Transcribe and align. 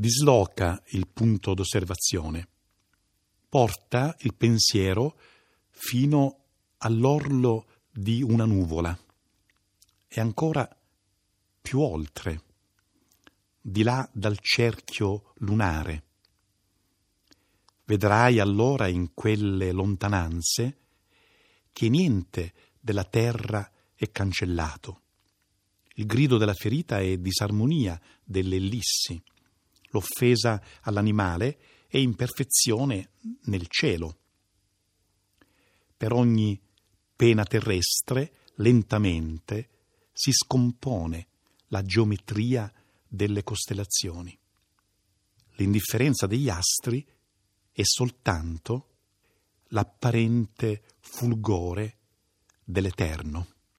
disloca 0.00 0.82
il 0.92 1.08
punto 1.08 1.52
d'osservazione, 1.52 2.48
porta 3.50 4.16
il 4.20 4.34
pensiero 4.34 5.20
fino 5.68 6.44
all'orlo 6.78 7.66
di 7.90 8.22
una 8.22 8.46
nuvola 8.46 8.98
e 10.08 10.20
ancora 10.20 10.66
più 11.60 11.80
oltre, 11.80 12.42
di 13.60 13.82
là 13.82 14.08
dal 14.10 14.38
cerchio 14.40 15.34
lunare. 15.40 16.04
Vedrai 17.84 18.38
allora 18.38 18.88
in 18.88 19.12
quelle 19.12 19.70
lontananze 19.70 20.78
che 21.72 21.90
niente 21.90 22.54
della 22.80 23.04
terra 23.04 23.70
è 23.94 24.10
cancellato. 24.10 25.02
Il 25.96 26.06
grido 26.06 26.38
della 26.38 26.54
ferita 26.54 27.00
è 27.00 27.18
disarmonia 27.18 28.00
delle 28.24 28.56
ellissi. 28.56 29.22
L'offesa 29.90 30.62
all'animale 30.82 31.58
è 31.86 31.98
imperfezione 31.98 33.10
nel 33.44 33.66
cielo. 33.68 34.18
Per 35.96 36.12
ogni 36.12 36.60
pena 37.16 37.44
terrestre, 37.44 38.32
lentamente, 38.56 39.68
si 40.12 40.32
scompone 40.32 41.26
la 41.68 41.82
geometria 41.82 42.72
delle 43.06 43.42
costellazioni. 43.42 44.38
L'indifferenza 45.56 46.26
degli 46.26 46.48
astri 46.48 47.06
è 47.72 47.82
soltanto 47.82 48.88
l'apparente 49.68 50.82
fulgore 51.00 51.98
dell'Eterno. 52.64 53.48